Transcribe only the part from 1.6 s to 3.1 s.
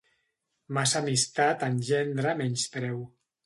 engendra menyspreu.